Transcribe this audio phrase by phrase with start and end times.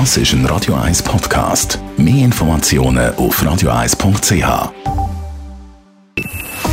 [0.00, 1.78] Das ist ein Radio 1 Podcast.
[1.96, 4.72] Mehr Informationen auf radio1.ch.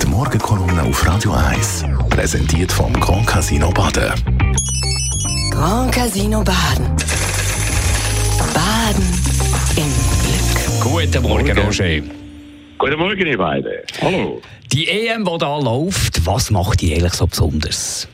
[0.00, 4.14] Die Morgenkolumne auf Radio 1 präsentiert vom Grand Casino Baden.
[5.50, 6.86] Grand Casino Baden.
[8.54, 9.04] Baden
[9.76, 9.92] im
[10.22, 10.80] Glück.
[10.80, 12.00] Guten Morgen, Roger.
[12.78, 13.72] Guten Morgen, ihr beiden.
[14.00, 14.40] Hallo.
[14.72, 18.08] Die EM, die da läuft, was macht die eigentlich so besonders?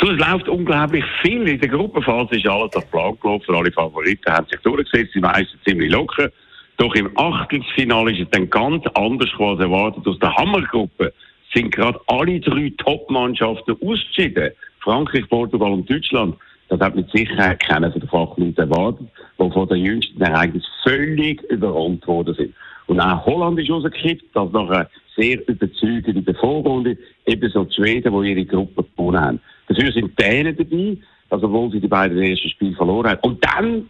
[0.00, 1.46] Du, es läuft unglaublich viel.
[1.46, 3.54] In der Gruppenphase ist alles auf Plan gelaufen.
[3.54, 6.30] Alle Favoriten haben sich durchgesetzt, die meisten ziemlich locker.
[6.78, 10.06] Doch im Achtelfinale ist es dann ganz anders als erwartet.
[10.06, 11.12] Aus der Hammergruppe
[11.52, 14.52] sind gerade alle drei Top-Mannschaften ausgeschieden.
[14.78, 16.34] Frankreich, Portugal und Deutschland.
[16.70, 19.06] Das hat mit Sicherheit keiner von den Fachleuten erwartet,
[19.38, 22.54] die von den jüngsten Ereignissen völlig überrollt worden sind.
[22.86, 28.30] Und auch Holland ist rausgekippt, das nach einer sehr überzeugenden Vorrunde, ebenso die Schweden, die
[28.30, 29.40] ihre Gruppe gewonnen haben.
[29.70, 30.96] Dafür sind Dänen dabei,
[31.30, 33.20] also obwohl sie die beiden ersten Spiele verloren haben.
[33.22, 33.88] Und dann,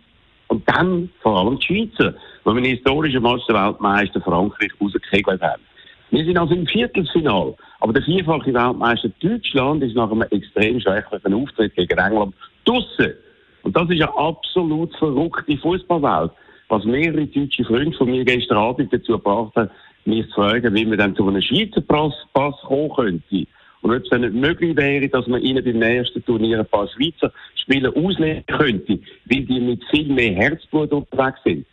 [0.48, 5.62] und dann vor allem die Schweizer, wir einen historischen Match der Weltmeister Frankreich rausgekegelt haben.
[6.10, 7.54] Wir sind also im Viertelfinal.
[7.80, 12.34] Aber der vierfache Weltmeister Deutschland ist nach einem extrem schwächlichen Auftritt gegen England
[12.66, 13.14] draussen.
[13.62, 16.32] Und das ist eine absolut verrückte Fußballwelt.
[16.68, 19.70] Was mehrere deutsche Freunde von mir gestern Abend dazu gebracht haben,
[20.04, 23.46] mich zu fragen, wie man dann zu einem Schweizer Pass kommen könnte.
[23.82, 26.88] Und ob es dann nicht möglich wäre, dass man ihnen beim nächsten Turnier ein paar
[26.88, 31.66] Schweizer Spieler auslegen könnte, weil die mit viel mehr Herzblut unterwegs sind.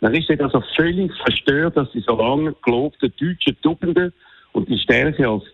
[0.00, 4.12] Dann ist er also völlig verstört, dass die so lange gelobten deutschen Tugenden
[4.52, 5.44] und die Stärke als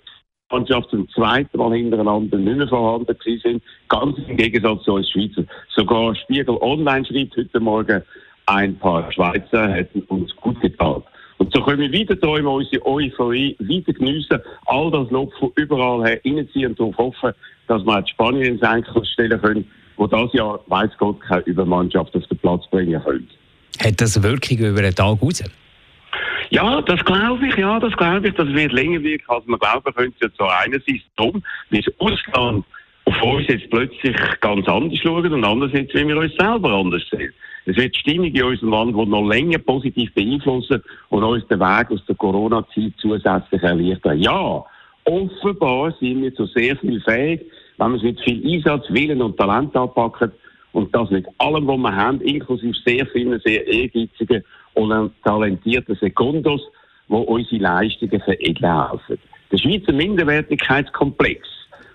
[0.51, 3.63] Mannschaft zum zweiten Mal hintereinander nicht mehr vorhanden sind.
[3.89, 5.45] Ganz im Gegensatz zu uns Schweizer.
[5.75, 8.03] Sogar Spiegel Online schreibt heute Morgen,
[8.47, 11.03] ein paar Schweizer hätten uns gut getan.
[11.45, 16.03] Und so können wir wieder träumen, unsere Euphorie wieder geniessen, all das Lob von überall
[16.03, 17.33] her reinziehen und darauf hoffen,
[17.67, 22.17] dass wir die Spanier ins Enkel stellen können, wo das Jahr, weiß Gott, keine Übermannschaft
[22.17, 23.29] auf den Platz bringen können.
[23.79, 25.45] Hat das Wirkung über den Tag raus?
[26.49, 28.35] Ja, das glaube ich, ja, das glaube ich.
[28.35, 30.33] Das wird länger wirken, als man glauben könnte.
[30.33, 32.65] Zu einerseits darum, weil das Ausland
[33.05, 37.35] auf uns jetzt plötzlich ganz anders schaut und andererseits, wie wir uns selber anders sehen.
[37.67, 41.61] Es wird die Stimmung in unserem Land, die noch länger positiv beeinflussen und uns den
[41.61, 44.21] Weg aus der Corona-Zeit zusätzlich erleichtern.
[44.21, 44.65] Ja,
[45.05, 47.41] offenbar sind wir zu sehr viel fähig,
[47.79, 50.33] wenn wir es mit viel Einsatz, Willen und Talent anpacken
[50.73, 56.61] und das mit allem, was wir haben, inklusive sehr vielen, sehr ehrgeizigen und talentierten Sekundos,
[57.09, 59.19] die unsere Leistungen veredeln helfen.
[59.53, 61.49] Der Schweizer Minderwertigkeitskomplex,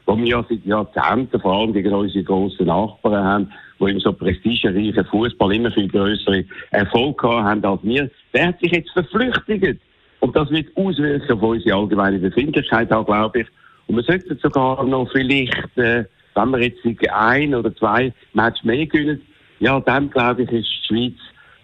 [0.07, 4.13] den wir ja seit Jahrzehnten vor allem gegen unsere grossen Nachbarn haben, die im so
[4.13, 9.79] prestigereichen Fußball immer viel größere Erfolg haben als wir, der hat sich jetzt verflüchtigt.
[10.19, 13.47] Und das wird auswirken auf unsere allgemeine Befindlichkeit, auch, glaube ich.
[13.87, 16.79] Und wir sollten sogar noch vielleicht, äh, wenn wir jetzt
[17.11, 19.21] ein oder zwei Matches mehr gewinnen,
[19.59, 21.13] ja, dann glaube ich, ist die Schweiz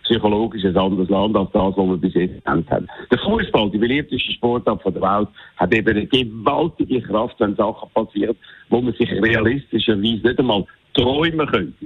[0.03, 2.87] psychologisch ein anderes Land als das, was wir bis jetzt haben.
[3.11, 5.27] Der Fußball, die beliebteste Sportart der Welt,
[5.57, 8.35] hat eben eine gewaltige Kraft, wenn Sachen passieren,
[8.69, 11.85] wo man sich realistischerweise nicht einmal träumen könnte.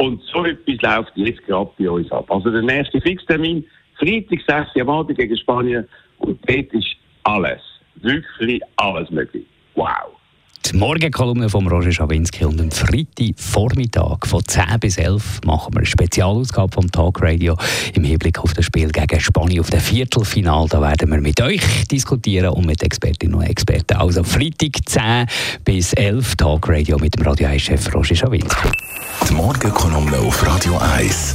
[0.00, 2.24] Und so etwas läuft jetzt gerade bei uns ab.
[2.30, 3.62] Also der nächste Fixtermin,
[3.98, 4.88] Freitag 6.
[4.88, 5.86] Abend gegen Spanien.
[6.16, 7.60] Und dort ist alles,
[7.96, 9.44] wirklich alles möglich.
[9.74, 10.16] Wow.
[10.72, 15.78] Die Morgenkolumne von Roger Schawinski und am Freitag Vormittag von 10 bis 11 machen wir
[15.78, 17.56] eine Spezialausgabe vom Talkradio
[17.94, 20.68] im Hinblick auf das Spiel gegen Spanien auf dem Viertelfinal.
[20.68, 21.60] Da werden wir mit euch
[21.90, 23.96] diskutieren und mit Expertinnen und Experten.
[23.96, 25.26] Also Freitag 10
[25.64, 28.68] bis 11 Talkradio mit dem Radio 1-Chef Roger Schawinski.
[29.28, 31.34] Die Morgenkolumne auf Radio 1.